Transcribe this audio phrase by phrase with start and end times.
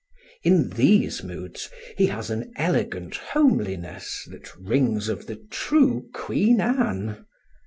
[0.41, 7.27] In these moods he has an elegant homeliness that rings of the true Queen Anne.